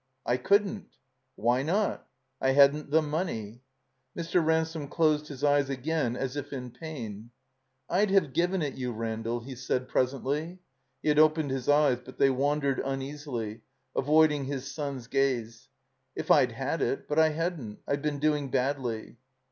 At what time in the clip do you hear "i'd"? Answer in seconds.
7.87-8.09, 16.31-16.53